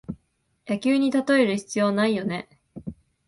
[0.67, 2.49] 野球にたとえる必要ないよね